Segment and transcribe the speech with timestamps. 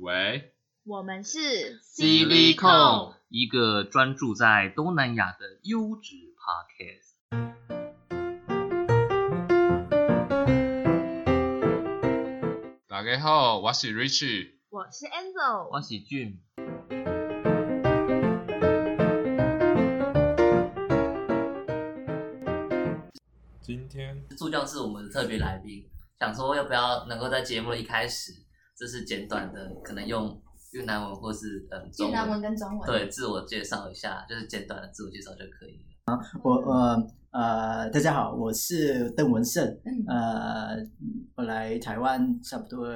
[0.00, 0.52] 喂，
[0.84, 1.38] 我们是
[1.80, 7.14] Silicon，一个专注在东南亚的优质 Podcast。
[12.88, 14.50] 大家好，我是 Rich。
[14.68, 16.40] 我是 Angel，我是俊，
[23.60, 25.88] 今天助教是我们的特别来宾，
[26.18, 28.32] 想说要不要能够在节目的一开始，
[28.76, 30.40] 这是简短的，可能用
[30.72, 32.86] 越南文或是嗯中越南文跟中文。
[32.86, 36.18] 对自我介绍一下，就是简短的自我介绍就可以了。
[36.42, 40.04] 我呃呃，大家好，我是邓文胜，嗯。
[40.08, 40.76] 呃，
[41.36, 42.88] 我来台湾差不多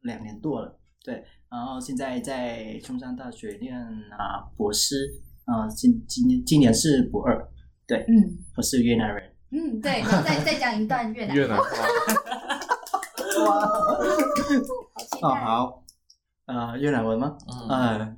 [0.00, 3.76] 两年多了，对，然后现在在中山大学念
[4.18, 7.48] 啊博士，啊、今今年今年是博二，
[7.86, 8.38] 对嗯。
[8.56, 11.64] 我是越南人，嗯，对，然后再再讲一段越南越南话，
[13.44, 13.66] 话，
[14.99, 15.45] 好期哦待。
[15.45, 15.83] 好，
[16.45, 17.37] 呃，越南文吗？
[17.47, 18.17] 嗯，呃，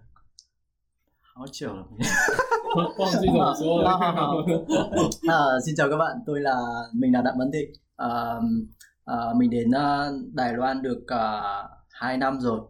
[1.22, 1.86] 好久了。
[2.98, 3.92] 忘记怎么说了。
[5.28, 6.56] À, xin chào các bạn, tôi là
[6.94, 7.70] mình là Đặng Văn Thịnh.
[7.96, 8.40] À,
[9.06, 12.62] à, mình đến à, Đài Loan được uh, 2 năm rồi,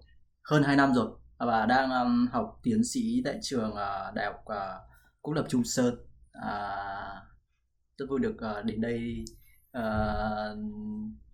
[0.43, 4.45] hơn 2 năm rồi và đang um, học tiến sĩ tại trường à, Đại học
[4.45, 4.79] à,
[5.21, 5.95] Quốc lập Trung Sơn.
[6.31, 7.21] À,
[7.97, 9.25] rất vui được à, đến đây
[9.71, 9.83] à,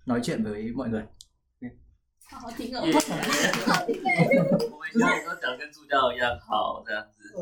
[0.06, 1.04] nói chuyện với mọi người.
[2.31, 3.01] 好好听哦，越好
[3.87, 4.27] 听哎，
[4.71, 7.33] 我们现在都讲跟助教一样好这样子。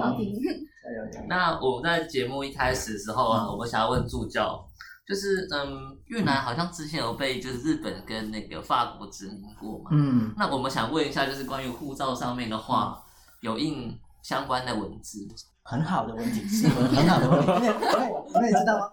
[0.00, 0.38] 好听。
[0.38, 4.62] 加油加油那我在节目一开始的时候啊，我想要问助教，
[5.08, 9.90] 就是嗯，越南好像之前有被就是日本跟那个法国殖民过嘛？
[9.92, 13.02] 嗯，那我们想问一下，就是关于护照上面的话，
[13.40, 15.26] 有印相关的文字，
[15.62, 18.90] 很好的问题，是很好的问题，因为因为因为你知道吗？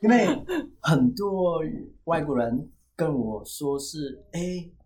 [0.00, 0.44] 因为
[0.80, 1.60] 很多
[2.04, 4.40] 外国人跟我说是，哎，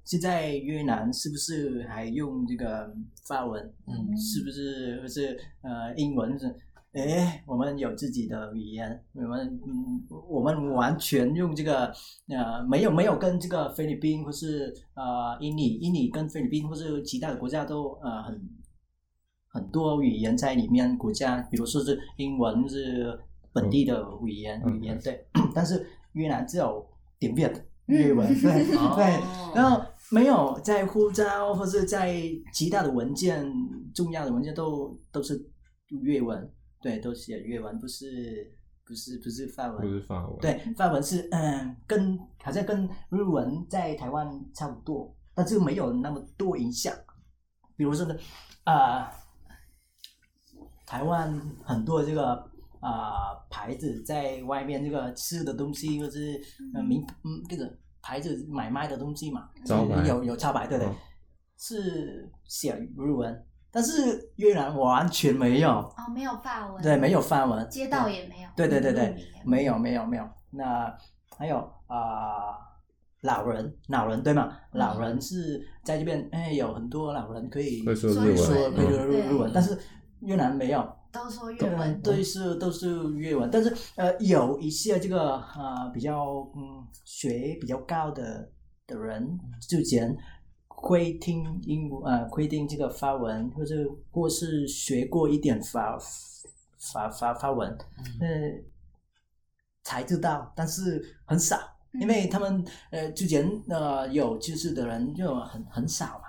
[0.04, 2.92] 现在越南是不是还用这个
[3.26, 3.62] 法文？
[3.86, 6.54] 嗯是不是或是呃英文是？
[6.92, 11.86] 哎，我们有自己的语言，我们嗯，我们完全用这个
[12.26, 18.40] 呃，没有没有跟这个菲律宾或是呃印尼，印尼跟菲律宾或是其他的国家都呃很
[19.46, 23.16] 很多语言在里面，国家比如说是英文是
[23.52, 26.84] 本地的语言、嗯语言对， 但是越南只有
[27.20, 27.52] 点变
[27.90, 33.44] 越文、对哦对，然后没有在护照或是在其他的文件
[33.92, 35.44] 重要的文件都都是
[36.02, 38.50] 粤文，对，都写粤文，不是
[38.86, 46.94] 不是不是法文，不是法文。，对，法文是嗯，跟好像跟日文在台湾差不多，但是没有那么多影响。
[47.76, 48.14] 比如说呢，
[48.64, 49.10] 啊、
[50.86, 56.40] 台湾很多这个啊、牌子在外面，这个吃的东西或是
[56.74, 57.70] 呃名嗯这个
[58.02, 60.94] 牌子买卖的东西嘛，招牌有有招牌，对对，哦
[61.62, 69.14] 是写日文，但是越南完全没有，哦，没有法文，对，没有法文，街道也没有，对对对对
[69.44, 70.26] 没有没有没有。
[70.52, 70.90] 那
[71.36, 72.56] 还有啊、
[73.20, 74.56] 老人老人对吗？
[74.72, 79.78] 老人是在这边，哎，有很多老人可以会说日文说可以说日文，但是
[80.20, 80.80] 越南没有，
[81.12, 88.48] 都说越对文，对是都是粤文，但是呃有一些这个呃比较嗯学比较高的
[88.86, 90.16] 的人之前
[90.68, 93.74] 会听英呃会听这个法文，或者
[94.10, 95.98] 或是学过一点法
[96.92, 97.76] 法法法文，
[98.20, 98.20] 嗯。
[98.20, 98.62] 呃
[99.82, 101.56] 才知道，但是很少，
[101.94, 106.24] 嗯因为他们呃之前呃有知识的人就很很少嘛，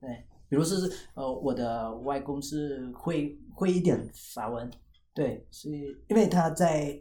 [0.00, 3.98] 对，比如说是呃我的外公是会会一点
[4.34, 4.70] 法文，
[5.14, 6.96] 对，所以因为他在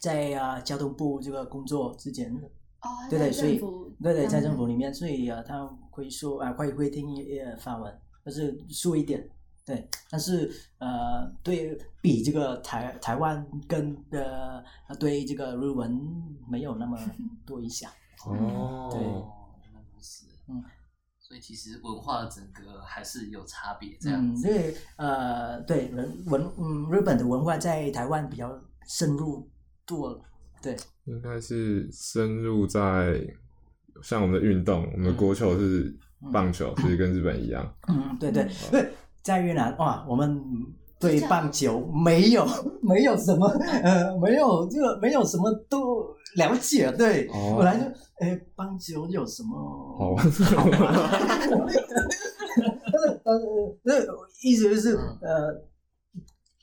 [0.00, 2.34] 在啊、交通部这个工作之前，
[2.80, 3.58] 哦，对对，所以
[4.02, 4.66] 对对，在政府。
[4.66, 7.06] 里面，所以啊，他会说啊，会会听
[7.38, 9.28] 呃法文，但是说一点，
[9.66, 14.64] 对，但是呃，对比这个台台湾跟呃
[14.98, 16.00] 对这个日文
[16.48, 16.98] 没有那么
[17.44, 17.92] 多影响，
[18.26, 19.00] 哦，对。
[19.02, 20.64] 原来如此，嗯，
[21.30, 24.48] 所以其实文化整个还是有差别这样嗯，子。
[24.48, 28.50] 对，呃，对文文嗯日本的文化在台湾比较
[28.88, 29.48] 深入
[29.86, 30.20] 多了，
[30.60, 33.24] 对，应该是深入在
[34.02, 35.96] 像我们的运动，我们的国球是
[36.32, 37.72] 棒球，其实跟日本一样。
[37.86, 38.92] 嗯，对对对，
[39.22, 40.36] 在越南哇，我们
[40.98, 42.44] 对棒球没有
[42.82, 43.46] 没有什么
[43.84, 47.84] 呃，没有这个没有什么都了解，对，哦本来就
[48.20, 49.56] 哎，棒球有什么
[49.98, 51.72] 好玩好玩？
[52.92, 53.94] 但是呃，那
[54.42, 55.68] 意思就是呃。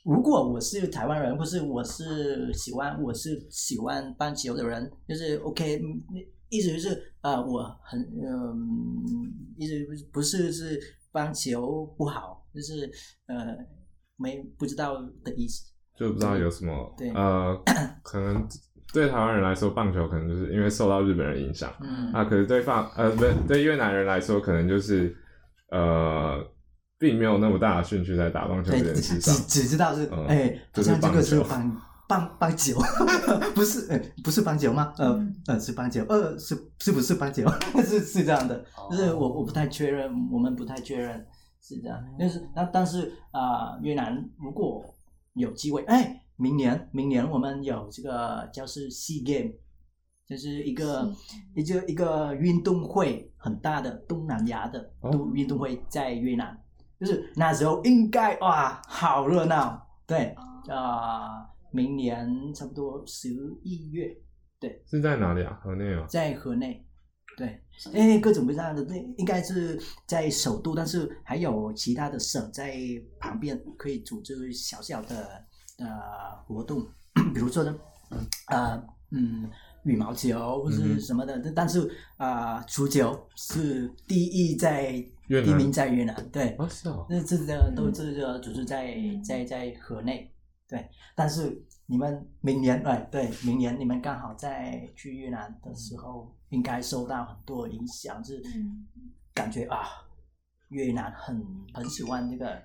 [0.04, 6.02] 如果我是台湾人，或是我是喜欢我是喜欢棒球的人，就是 OK，嗯
[6.48, 9.04] 意思就是呃，我很嗯，
[9.58, 10.80] 意思不是不是是
[11.12, 12.90] 棒球不好，就是
[13.26, 13.54] 呃
[14.16, 15.70] 没不知道的意思。
[15.94, 17.62] 就不知道有什么对呃，
[18.02, 18.48] 可能
[18.92, 25.14] 对台湾人来说，棒球可能就是因为受到日本人影响，嗯啊，可是对法呃不是对越南人来说，可能就是
[25.70, 26.42] 呃，
[26.98, 29.46] 并没有那么大的兴趣在打棒球对，这件事只上。
[29.46, 32.78] 只知道是嗯哎，好像这个是棒棒棒棒球，
[33.54, 34.92] 不是呃不是棒球吗？
[34.96, 37.46] 呃嗯呃是棒球，呃是是不是棒球？
[37.84, 41.26] 是是这样的，就是我我不太确认，我们不太确认
[41.62, 44.82] 是这样，但是那但是啊、越南如果
[45.34, 49.52] 有机会，哎，明年明年我们有这个叫是 Sea Game，
[50.24, 51.12] 就是一个
[51.56, 55.10] 一个一个运动会很大的东南亚的哦。
[55.10, 56.56] 都运动会在越南，
[57.00, 60.32] 就是那时候应该哇好热闹，对
[60.68, 63.30] 啊、明年差不多十
[63.64, 64.16] 一月。
[64.60, 64.80] 对。
[64.86, 65.58] 是在哪里啊？
[65.62, 66.06] 河内吗？
[66.08, 66.86] 在河内，
[67.36, 67.60] 对，
[67.94, 72.76] 哎，各种各样的，那应该是在首都，但是还有其他的省在
[73.18, 75.44] 旁边可以组织小小的
[75.78, 76.86] 呃活动，
[77.34, 77.76] 比如说呢，
[78.48, 79.50] 呃嗯，
[79.84, 81.80] 羽毛球或是什么的，但是
[82.16, 84.92] 啊、呃足球是第一在
[85.26, 88.94] 第一名在越南，对，啊，是哦，那这个都这个组织在
[89.24, 90.30] 在在河内，
[90.68, 98.86] 对，但是你们明年哎对，明年你们刚好在去越南的时候，应该受到很多影响，是嗯。
[99.34, 99.86] 感觉啊，
[100.70, 101.40] 越南很
[101.72, 102.60] 很喜欢这个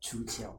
[0.00, 0.52] 足球，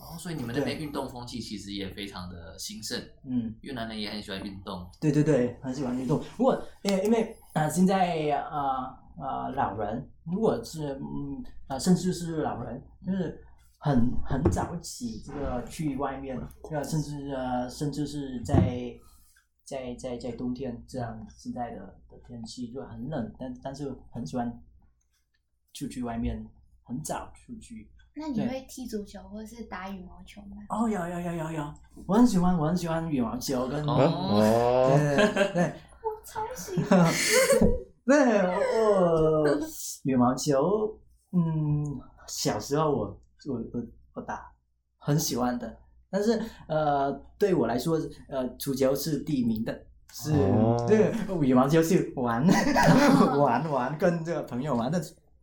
[0.00, 4.88] 哦，所以你们那边运动风气其实也非常的兴盛，嗯，越南人也很喜欢运动。
[5.00, 6.22] 对对对，很喜欢运动。
[6.36, 13.44] 如果，因为因为啊、呃现在啊啊、老人，如果是嗯啊、甚至是老人，就是
[13.78, 16.38] 很很早起这个去外面，
[16.70, 18.94] 呃，甚至呃，甚至是在
[19.64, 24.62] 在在在冬天这样现在的的天气就很冷，但但是很喜欢
[25.74, 26.48] 出去外面，
[26.84, 27.90] 很早出去。
[28.18, 30.56] 对那你会踢足球或是打羽毛球吗？
[30.68, 31.74] 哦，有有有有有，
[32.06, 35.72] 我很喜欢，我很喜欢羽毛球跟对对对。
[36.02, 37.06] 我超喜欢。
[38.04, 39.44] 对，我
[40.02, 40.98] 羽毛球，
[41.32, 41.84] 嗯，
[42.26, 43.82] 小时候我我我
[44.14, 44.50] 我打，
[44.98, 45.76] 很喜欢的。
[46.10, 49.78] 但是呃，对我来说，呃，足球是第一名的，
[50.10, 51.12] 是、哦对
[51.42, 52.46] 羽毛球是玩
[53.38, 54.98] 玩玩跟这个朋友玩的，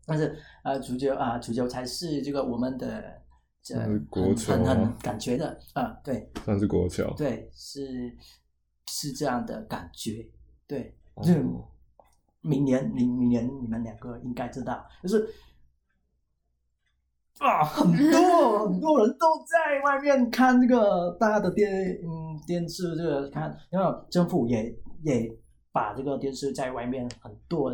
[0.06, 3.22] 但是呃，足球啊、足球才是这个我们的
[3.62, 3.76] 这
[4.10, 7.14] 国很球很感觉的啊、对算是国球。
[7.18, 8.16] 对，是
[8.88, 10.28] 是这样的感觉，
[10.68, 10.96] 对。
[11.16, 11.34] 哦就
[12.42, 15.28] 明年，明明年你们两个应该知道，就是
[17.40, 21.72] 啊，很多很多人都在外面看这个大的电
[22.04, 25.36] 嗯电视，这个看，因为政府也也
[25.72, 27.72] 把这个电视在外面很多，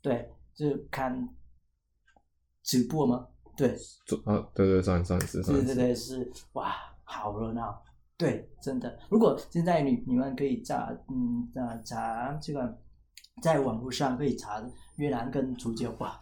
[0.00, 1.28] 对，就是看
[2.64, 3.26] 直播吗？
[3.56, 3.76] 对，
[4.06, 5.64] 做啊，对对，算算是算是。
[5.64, 6.72] 对对对，是哇，
[7.04, 7.80] 好热闹。
[8.16, 8.98] 对，真的。
[9.08, 12.78] 如果现在你你们可以查，嗯，啊，查这个，
[13.42, 14.60] 在网络上可以查
[14.96, 16.20] 越南跟足球，哇，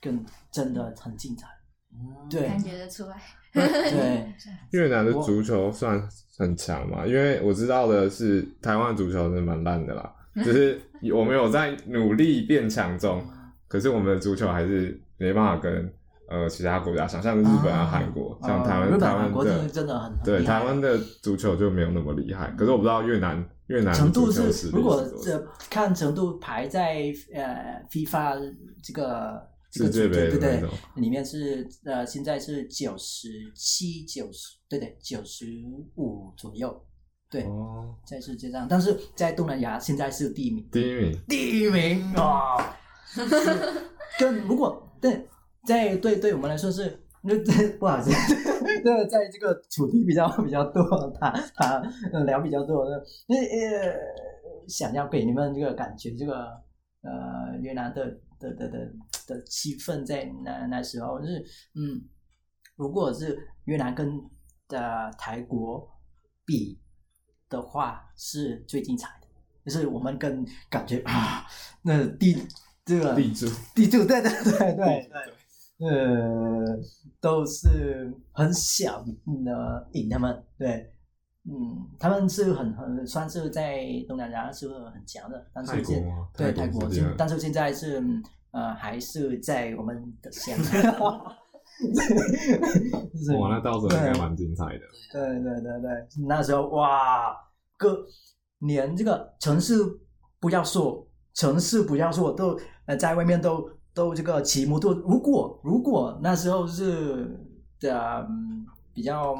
[0.00, 1.46] 更真的很精彩。
[1.92, 3.20] 嗯，对感觉得出来。
[3.52, 4.32] 对，
[4.70, 6.00] 越南的足球算
[6.38, 7.04] 很强嘛？
[7.06, 10.80] 因为我知道的是，台湾的足球是蛮烂的啦，只是
[11.12, 13.22] 我们有在努力变强中，
[13.66, 15.92] 可是我们的足球还是没办法跟
[16.28, 20.58] 呃其他国家想像日本啊、韩国，像台湾、台湾的的真的很对很厉害。
[20.58, 22.52] 台湾的足球就没有那么厉害。
[22.56, 35.46] 可是我不知道越南越南的程度足球是，如果这看程度排在呃 FIFA 这个这个对对杯的那种，里面是呃现在是九十七、九十对对九十
[35.96, 36.82] 五左右，
[37.30, 41.18] 对，哦，在世界上，但是在东南亚现在是第一名，第一名。
[41.28, 42.56] 第一名哦，
[43.04, 43.26] 是
[44.18, 45.26] 跟如果对
[45.64, 47.04] 在对对我们来说是。
[47.22, 48.10] 那这不好意思，
[48.82, 50.82] 这个在这个主题比较比较多，
[51.20, 51.78] 他他
[52.24, 53.94] 聊比较多的，那呃
[54.66, 56.46] 想要给你们这个感觉，这个
[57.02, 58.06] 呃越南的
[58.38, 58.78] 的的的
[59.26, 62.00] 的气氛在那那时候就是嗯，
[62.74, 64.18] 如果是越南跟
[64.66, 65.86] 的台国
[66.46, 66.80] 比
[67.50, 69.26] 的话，是最精彩的，
[69.66, 71.44] 就是我们跟感觉啊，
[71.82, 72.34] 那第
[72.90, 75.08] 这个地主地主，对对对对
[75.78, 76.76] 对，呃，
[77.20, 79.04] 都是很小
[79.44, 80.92] 的赢他们，对，
[81.44, 83.78] 嗯，他们是很很算是在
[84.08, 86.04] 东南亚是很强的，但是现？
[86.36, 86.82] 对泰国
[87.16, 88.02] 但是现在是
[88.50, 90.64] 呃还是在我们的县，就
[93.22, 94.80] 是哇，那到时候应该蛮精彩的。
[95.12, 97.36] 对对对对，那时候哇，
[97.76, 98.04] 各
[98.58, 99.76] 连这个城市
[100.40, 107.38] 不要说，城市不要说都呃在外面都都这个骑摩托，如果如果那时候是
[107.80, 109.34] 的、嗯比较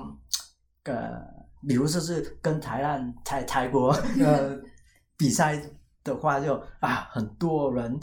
[0.84, 1.20] 呃，
[1.66, 4.56] 比如说是跟台湾泰泰国呃
[5.16, 5.60] 比赛
[6.04, 7.98] 的话就，啊很多人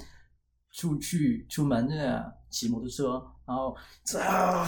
[0.74, 3.14] 出去出门呃骑摩托车，
[3.46, 4.20] 然后这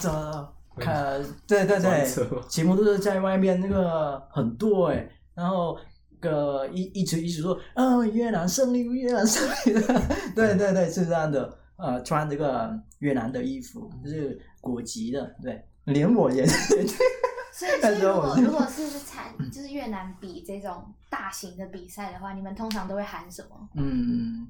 [0.01, 2.07] 这看对对对
[2.47, 5.77] 骑摩托车在外面那个很多哎，然后。
[6.19, 9.73] 个一一直一直说，嗯，越南胜利，越南胜利，
[10.35, 16.87] 对对对，是这样的，呃，穿这个越南的衣服，就是国籍的，对，连我也 所以，
[17.53, 23.69] 所那以我是如果如果是参就是越南比这种大型的比赛的话，你们通常都会喊什么？
[23.75, 24.47] 嗯，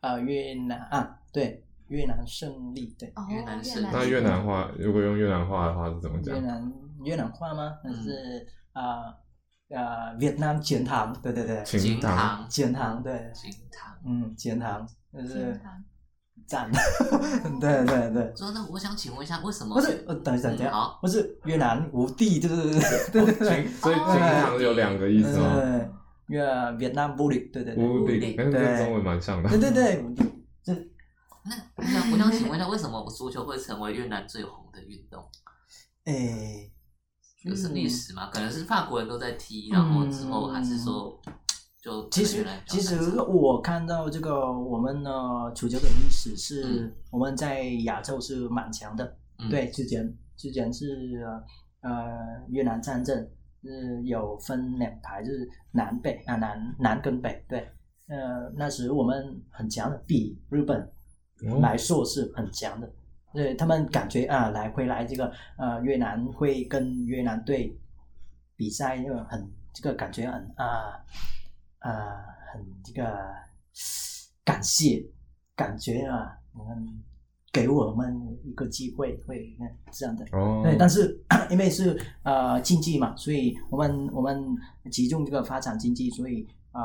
[0.00, 6.40] 啊，越南啊，对，越南胜利，对，哦，越南是那越南话如果用越南话的话是怎么讲越？
[6.40, 6.72] 南
[7.04, 7.78] 越南话吗？
[7.84, 9.14] 那是啊
[9.74, 13.96] 啊，越南 chiến thắng，对对对，秦金堂堂，chiến thắng，对，金堂。
[14.04, 15.60] 嗯，chiến thắng，就是
[16.46, 16.70] 赞，
[17.60, 18.34] 对对对。
[18.34, 20.98] 说那我想请问一下，为什么不是，呃，等一下，等一下，嗯好。
[21.00, 23.24] 不是越南无地，就是对。
[23.24, 25.54] 对对，秦所以秦堂有两个意思吗？
[25.54, 25.90] 对，
[26.26, 26.44] 越
[26.78, 29.48] 越南无地，对对对，无敌，敌那跟中文蛮像的。
[29.48, 30.04] 对对对，
[30.64, 30.74] 这。
[31.42, 35.22] 那我想我想请问一下，为什么足球会成为越南最红的运动？
[36.04, 36.70] 哎，
[37.44, 37.90] 就是历嗯。
[37.90, 41.20] 史嘛，可能是法国人都在踢，然后之后还是说
[41.82, 45.10] 就其实越南比较其实我看到这个我们的
[45.54, 49.48] 足球的历史是嗯我们在亚洲是蛮强的，嗯。
[49.48, 51.24] 对，之前之前是
[51.80, 51.90] 呃
[52.48, 53.16] 越南战争
[53.62, 57.60] 是有分两排，就是南北啊南南跟北，对，
[58.08, 60.80] 呃那时我们很强的，比日本
[61.48, 61.58] 哦。
[61.60, 62.90] 来说是很强的。
[63.32, 67.76] 对他们感觉啊，来回来这个呃越南会跟越南队
[68.56, 70.98] 比赛，因为很这个感觉很啊
[71.78, 71.90] 啊
[72.52, 73.06] 很这个
[74.44, 75.04] 感谢
[75.54, 77.02] 感觉啊，你们
[77.52, 79.56] 给我们一个机会，会
[79.92, 80.24] 这样的。
[80.32, 81.20] 哦，对，但是
[81.50, 84.44] 因为是呃经济嘛，所以我们我们
[84.90, 86.80] 集中这个发展经济，所以啊、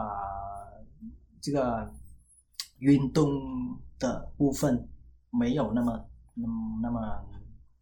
[1.39, 1.91] 这个
[2.79, 3.29] 运动
[3.99, 4.87] 的部分
[5.29, 6.03] 没有那么
[6.37, 6.99] 嗯那么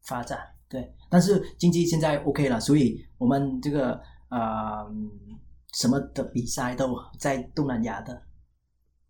[0.03, 0.39] 发展。
[0.69, 4.83] 对，但是经济现在 OK 了，所以我们这个啊、
[5.73, 8.19] 什么的比赛都在东南亚的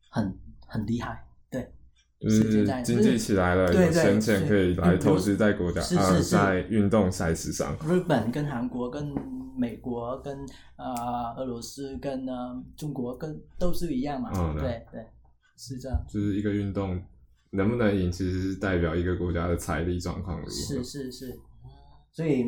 [0.10, 1.26] 很很厉害。
[1.50, 1.74] 对，
[2.20, 7.78] 就是现在经济起来了，对对对闲钱可以来投资在国家呃是是是在运动赛事上。
[7.88, 9.14] 日本跟韩国跟
[9.58, 10.38] 美国跟
[10.76, 15.08] 呃俄罗斯跟呃中国跟都是一样嘛，嗯对对对，
[15.56, 17.02] 是这样，就是一个运动
[17.54, 20.52] 能不能赢，其实是代表一个国家的财力状况如何。
[20.52, 21.40] 是是是，
[22.12, 22.44] 所以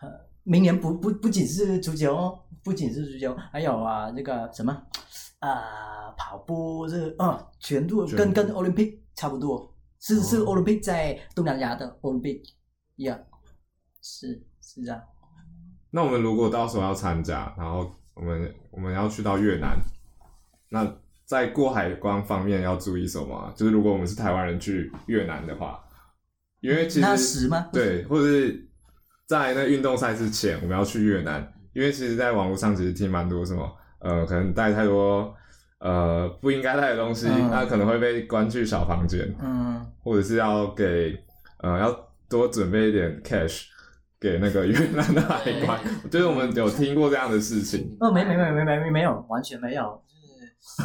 [0.00, 0.08] 呃
[0.44, 4.72] 明年不不不仅是足球哦，不仅是足球，还有啊那个什么
[5.40, 12.40] 啊、跑步这个啊全部全部跟跟奥林匹克差不多，是是哦奥林匹克在东南亚的奥林匹克
[12.96, 13.18] 一样，
[14.00, 15.02] 是是这样。
[15.90, 19.76] 那我们如果到时候要参加，然后我们我们要去到越南，
[20.70, 20.84] 那
[21.28, 23.52] 在过海关方面要注意什么啊？
[23.54, 25.78] 就是如果我们是台湾人去越南的话，
[26.60, 27.48] 因为其那实？
[27.70, 28.66] 对，或者是
[29.26, 33.70] 在那运动赛事前我们要去越南，因为其实在网络上其实听蛮多什么
[34.00, 35.32] 呃，可能带太多
[35.80, 39.84] 呃不应该带的东西，嗯那可能会被关去小房间，嗯。
[40.02, 41.14] 或者是要给
[41.58, 43.64] 呃要多准备一点 cash
[44.18, 45.78] 给那个 越南的海关，
[46.10, 47.94] 就是我们有听过这样的事情。
[48.00, 50.17] 哦，没没没没没没有，完全没有，就是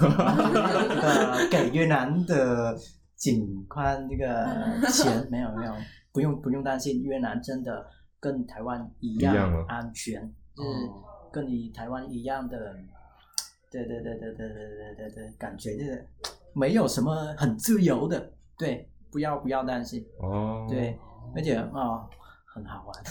[0.02, 2.78] 呃给越南的
[3.16, 5.74] 警官那个钱没有没有，
[6.12, 7.86] 不用不用担心，越南真的
[8.20, 10.22] 跟台湾一一样吗安全，
[10.56, 12.76] 就是哦跟你台湾一样的，
[13.72, 16.08] 对对对对对对对对对，感觉就是
[16.54, 20.98] 没有什么很自由的，对，不要不要担心，哦，对，
[21.36, 22.08] 而且哦
[22.54, 23.04] 很好玩，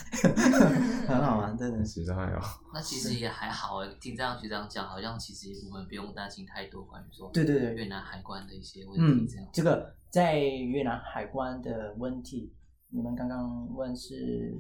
[1.09, 1.87] 很好玩，真的是。
[1.93, 2.61] 其实还好。
[2.73, 9.49] 那其实也还好诶，听这样学长讲，好像其实我们不用担心太多关于说对对对越南海关的一些问嗯题这样，。
[9.53, 12.55] 这个在越南海关的问题，
[12.89, 14.57] 你们刚刚问是，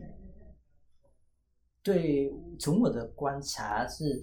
[1.85, 4.21] 对，从我的观察是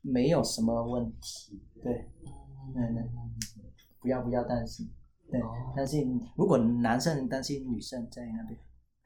[0.00, 2.08] 没有什么问题，对，
[2.76, 3.10] 嗯嗯，
[4.00, 4.88] 不要不要担心，
[5.28, 8.56] 对，哦担心如果男生担心女生在那边。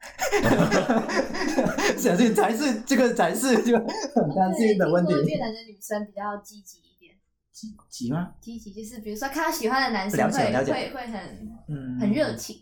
[1.97, 5.13] 相信才是这个才是就很担心的问题。
[5.13, 7.15] 越南的女生比较积极一点，
[7.51, 8.33] 积极吗？
[8.41, 11.21] 积极就是比如说看到喜欢的男生会会会很
[11.67, 12.57] 嗯，很热情，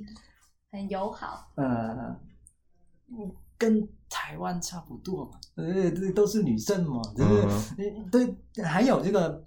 [0.71, 1.51] 很友好。
[1.55, 2.15] 呃，
[3.57, 7.29] 跟台湾差不多嘛，呃，这都是女生嘛，就是、
[7.77, 9.41] 嗯对，还有这个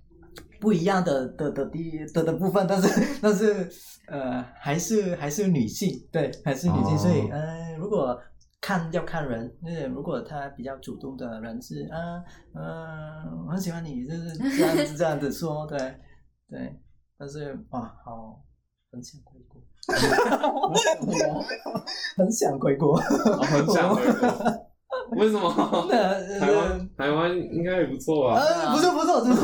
[0.60, 3.70] 不一样的的的地的的部分，但是但是
[4.06, 6.98] 呃还是还是女性，对，还是女性，哦。
[6.98, 8.18] 所以呃如果
[8.60, 12.22] 看要看人，就是如果他比较主动的人是啊
[12.54, 15.78] 嗯、我很喜欢你，就是这样子这样子说，对
[16.48, 16.80] 对，
[17.18, 18.42] 但是哇好
[18.90, 23.04] 很想回国，很想回国，哦
[23.42, 24.28] 很想回国。
[25.16, 25.52] 为什么？
[25.90, 28.40] 那台湾台湾应该也不错啊。
[28.40, 29.40] 呃，不错不错不 是，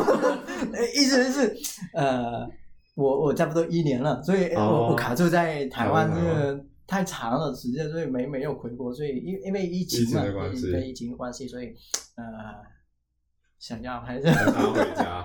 [0.73, 1.57] 呃意思是
[1.93, 2.49] 呃，
[2.95, 11.77] 我我差不多一年了，所以我我卡住在台湾台湾这个太长了时间，所以没没有回国，所以因因为疫情嘛，疫情的关系对疫情的关系，所以
[12.17, 12.25] 呃
[13.61, 15.25] 想要还是很想回家。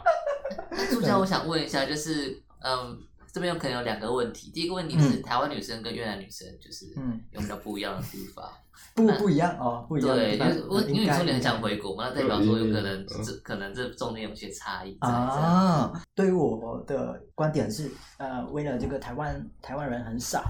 [0.91, 2.95] 助教，我想问一下，就是嗯，
[3.33, 4.51] 这边有可能有两个问题。
[4.51, 8.47] 第一个问题是，台湾女生跟越南女生就是嗯有比较不一样的地方。
[8.93, 14.95] 不不一样哦，不一样对，地方就是我因为你说你很想回回国嘛，那代表说有可能嗯这可能这中间有些差异。
[14.99, 20.43] 啊，对于我的观点是，呃，为了这个台湾台湾人很少，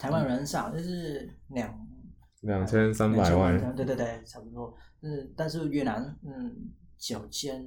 [0.00, 1.86] 台湾人少，就是两
[2.40, 4.74] 两千三百万，对对对，差不多。
[5.02, 7.62] 嗯，但是越南，嗯，九千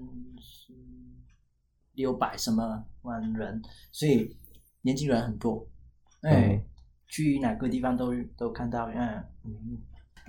[1.94, 3.62] 六百什么万人，
[3.92, 4.36] 所以
[4.82, 5.64] 年轻人很多。
[6.22, 6.64] 哎，嗯
[7.08, 9.78] 去哪个地方都都看到，嗯嗯。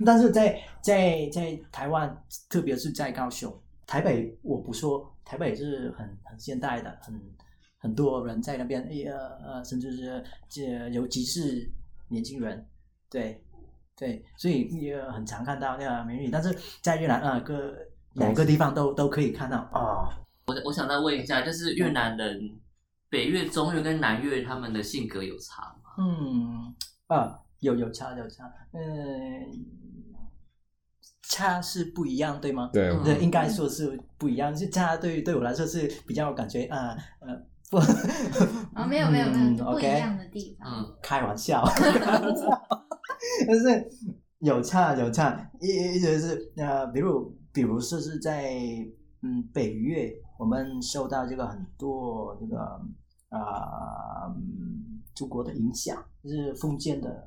[0.05, 2.15] 但是在在在台湾，
[2.47, 3.51] 特别是在高雄、
[3.87, 7.19] 台北，我不说，台北是很很现代的，很
[7.79, 11.67] 很多人在那边，哎呃呃，甚至是这尤其是
[12.09, 12.67] 年轻人，
[13.09, 13.41] 对
[13.95, 17.73] 对，所以也很常看到那个美女，但是在越南啊，各
[18.13, 20.07] 两个地方都都可以看到哦。
[20.47, 22.59] 我我想再问一下，就是越南人、
[23.09, 25.91] 北越、中越跟南越他们的性格有差吗？
[25.97, 26.75] 嗯
[27.07, 28.43] 啊，有有差有差，
[28.73, 28.81] 嗯，
[31.23, 32.69] 差是不一样，对吗？
[32.71, 34.55] 对，嗯对，应该说是不一样。
[34.55, 37.33] 是差对对我来说是比较感觉啊呃
[37.69, 37.77] 不，
[38.73, 40.69] 啊，没有没有没有，嗯就不一样的地方。
[40.71, 42.47] 嗯，开玩笑，开玩笑，
[43.47, 43.89] 但是
[44.39, 48.53] 有差有差，一一直是呃，比如比如说是在
[49.21, 52.59] 嗯北越，我们受到这个很多这个
[53.29, 57.23] 啊、嗯中国的影响，就是封建的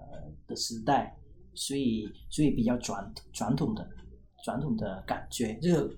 [0.46, 1.16] 的时代，
[1.54, 3.86] 所以所以比较传传统的
[4.44, 5.90] 传统的感觉，这个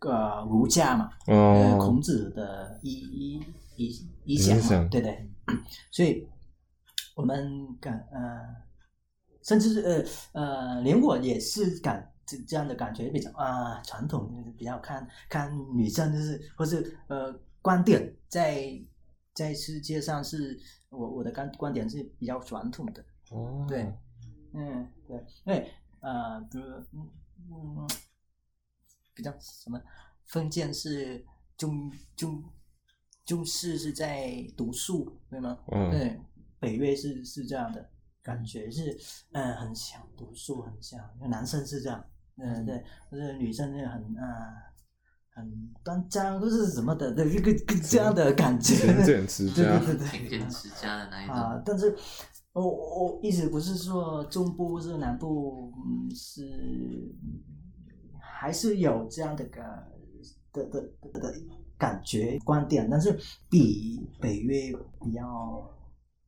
[0.00, 3.44] 呃儒家嘛，呃，哦孔，子的一一
[3.76, 4.88] 一一想嘛，影响。
[4.90, 5.30] 对对，
[5.90, 6.26] 所以
[7.14, 8.40] 我们感呃，
[9.42, 9.80] 甚至是
[10.32, 17.32] 呃呃，连我也是感这这样的感觉，比较啊、传统就是比较看看女生就是或是呃
[17.62, 18.70] 观点在
[19.34, 20.58] 在世界上是
[20.90, 23.64] 我我的观观点是比较传统的，哦。
[23.68, 23.92] 对，
[24.52, 27.08] 嗯，对，因为呃，比如嗯
[27.50, 27.88] 嗯，
[29.16, 29.80] 比较什么，
[30.26, 31.24] 封建是
[31.56, 32.44] 中中
[33.24, 35.58] 中式是在读书，对吗？
[35.72, 36.20] 嗯，对，
[36.60, 37.90] 北越是是这样的
[38.22, 38.96] 感觉，是
[39.32, 41.00] 嗯、很想读书，很想，
[41.30, 42.04] 男生是这样，
[42.36, 44.54] 嗯、对，就是女生就很啊、
[45.30, 49.78] 很端庄，都是什么的，对，这个这样的感觉，勤俭持 对家。
[49.78, 51.34] 对对对，勤俭持家的那一种。
[51.34, 51.96] 啊，但是
[52.52, 57.14] 我我意思不是说中部是南部，嗯，是
[58.38, 59.60] 还是有这样的个
[60.52, 60.80] 的的
[61.12, 61.34] 的的
[61.78, 63.18] 感觉观点，但是
[63.48, 64.70] 比北约
[65.02, 65.66] 比较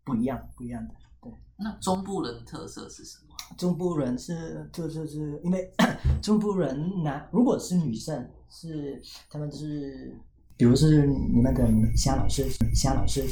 [0.05, 0.94] 不一样，不一样的。
[1.21, 3.37] 对那中部人的特色是什么？
[3.59, 5.71] 中部人是就就是因为
[6.23, 10.16] 中部人男如果是女生是他们就是，
[10.57, 13.23] 比如是你们的美香老师，美香老师，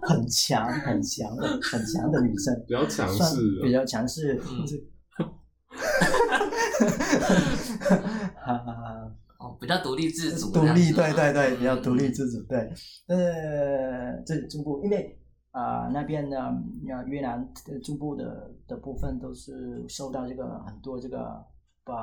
[0.00, 4.40] 很强很强的很强的女生，比较强势啊比较强势。
[9.38, 12.58] 哦，比较独立自主这独立，对对对，比较嗯独立自主，对。
[13.06, 15.18] 呃，这中部，因为
[15.50, 21.44] 啊、那边呢，啊越南呃中部的的部分都是受到这个很多这个
[21.84, 21.94] 把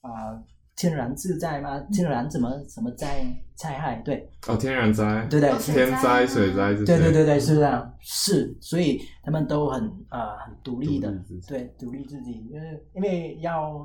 [0.00, 0.42] 啊、
[0.76, 4.28] 天然自在吗，天然怎么怎么灾灾害，对。
[4.48, 5.50] 哦，天然灾，对对。
[5.50, 11.12] 哦天灾、水灾这些，对对对对，是这样，是，所以他们都很啊、很独立的。
[11.46, 13.84] 对，独立自己，因为因为要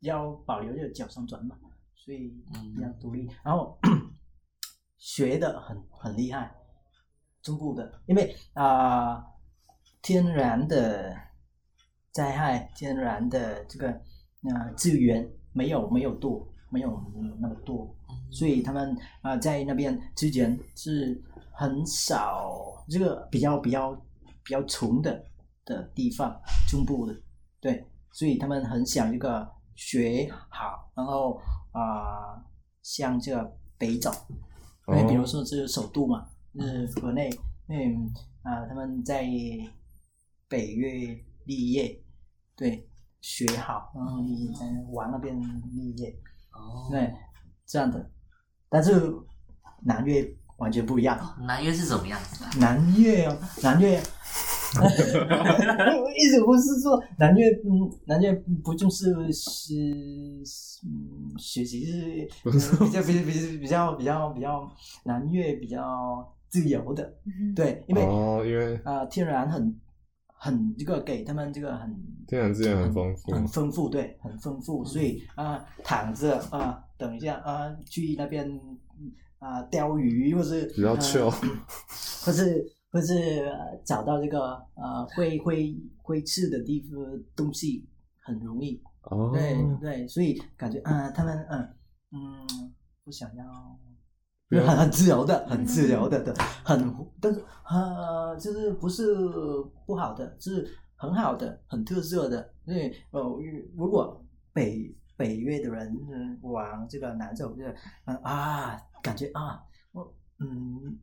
[0.00, 1.56] 要保留这个脚上转嘛，
[1.94, 3.78] 所以嗯比较独立，然后
[4.98, 6.54] 学的很很厉害，
[7.42, 9.24] 中部的，因为啊、
[10.02, 11.16] 天然的
[12.12, 17.00] 灾害，天然的这个呃资源没有没有多，没有
[17.40, 17.96] 那么多，
[18.30, 23.94] 所以他们啊、在那边之前是很少这个比较比较
[24.42, 25.24] 比较穷的
[25.64, 26.38] 的地方，
[26.68, 27.16] 中部的
[27.60, 31.40] 对，所以他们很想这个学好，然后
[31.72, 32.44] 啊、
[32.82, 34.10] 向这个北走，
[34.86, 36.26] 哦因为比如说这个首都嘛，
[36.58, 37.30] 是国内，
[37.68, 38.12] 嗯
[38.42, 39.26] 啊、他们在
[40.48, 42.02] 北越立业，
[42.56, 42.88] 对，
[43.24, 45.34] 学好，然后你嗯往那边
[45.72, 46.14] 立业，
[46.52, 47.10] 哦，对，
[47.64, 48.10] 这样的。
[48.68, 49.10] 但是
[49.82, 52.50] 南越完全不一样，南越是怎么样子啊？
[52.58, 53.98] 南越哦，南越。
[54.76, 58.30] 我意思不是说南越，嗯，南越
[58.62, 59.72] 不就是是
[60.84, 64.70] 嗯学习是不是比较比比比较比较比较
[65.04, 69.74] 南越比较自由的，嗯对，因为哦，因为啊、天然很
[70.44, 71.90] 很这个给他们这个很
[72.26, 78.46] 天然资源很丰富，很丰富，对，很丰富，所以啊、躺着啊、等一下啊、去那边
[79.38, 81.30] 啊、钓鱼，或是比较呃 chill
[82.26, 87.00] 或是或是呃找到这个呃会会会吃的地方
[87.34, 91.74] 东西很容易，哦，对对，所以感觉啊、他们嗯
[92.12, 92.46] 嗯
[93.02, 93.44] 不想要。
[94.50, 99.16] 很很自由的，很自由的的，很但是呃，就是不是
[99.86, 102.52] 不好的，是很好的，很特色的。
[102.66, 103.20] 因为呃，
[103.76, 109.60] 如果北北越的人嗯往这个南走，就是嗯啊，感觉啊，
[109.92, 110.98] 我嗯，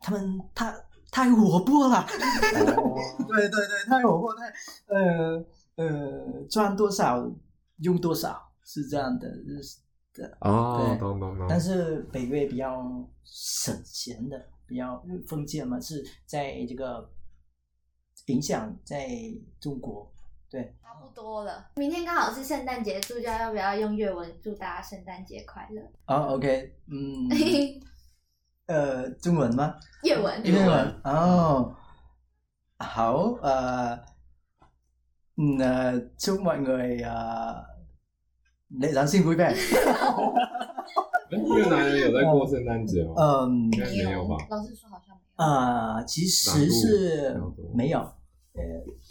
[0.00, 0.74] 他们太
[1.10, 2.04] 太活泼了，
[3.28, 4.52] 对对对，太活泼，太
[4.94, 5.44] 呃
[5.76, 7.30] 呃，赚多少
[7.78, 9.28] 用多少，是这样的，
[9.62, 9.78] 是
[10.18, 10.36] 的。
[10.40, 12.84] 哦，懂懂懂，但是北越比较
[13.24, 17.08] 省钱的，比较封建嘛，是在这个
[18.26, 19.08] 影响在
[19.58, 20.12] 中国，
[20.50, 21.70] 对，差不多了。
[21.76, 25.80] 明天刚好是圣诞节，助教要不要用粤文祝大家圣诞节快乐？
[26.06, 27.28] 哦，OK，嗯，
[28.66, 29.74] 呃，中文吗？
[30.02, 31.74] 粤文，英文哦，
[32.78, 33.98] 好，呃，
[35.36, 37.64] 嗯，呃，祝 mọi người 呃
[38.70, 39.54] lễ Giáng sinh vui vẻ，
[41.30, 43.14] 哎越南人有在过圣诞节吗？
[43.16, 44.36] 嗯，应该没有吧？
[44.50, 45.44] 老师说好像没有。
[45.44, 47.40] 啊、其实是
[47.74, 48.62] 没有，呃，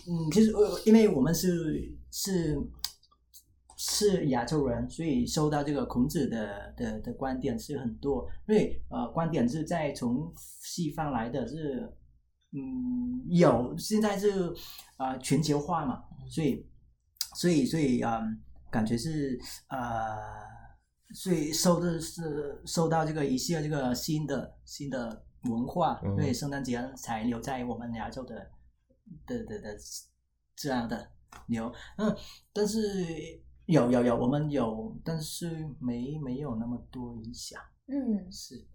[0.09, 2.59] 嗯，其实呃，因为我们是是
[3.77, 11.91] 是亚洲人，所以受到这个孔子的的的观点是很多，因为呃，观点是在从西方来的是，
[12.51, 14.49] 嗯，有现在是
[14.97, 16.65] 啊、呃全球化嘛，所以
[17.35, 18.37] 所以所以嗯，
[18.71, 20.57] 感觉是呃。
[21.13, 26.13] 所以受的是收到这个一系列这个新的新的文化，嗯。
[26.17, 28.35] 对圣诞节才留在我们亚洲的
[29.25, 29.77] 的的的
[30.53, 31.09] 这样的
[31.45, 32.13] 留，嗯，
[32.51, 32.81] 但是
[33.67, 35.49] 有有有我们有，但是
[35.79, 38.67] 没没有那么多影响，嗯，是。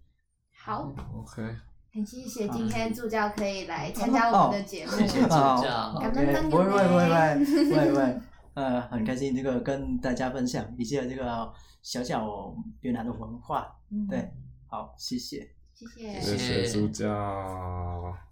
[0.57, 1.55] 好，OK，
[1.93, 4.91] 很谢谢今天助教可以来参加我们的节目。
[4.93, 7.91] 谢谢助啊教感恩不会不会不会感恩不会不会。
[7.91, 8.21] 不会，
[8.53, 14.31] 呃，很开心这个跟大家分享一些这个小小越南的文化，嗯对，
[14.67, 15.49] 好，谢谢。
[15.73, 16.21] 谢谢。
[16.21, 18.23] 谢谢。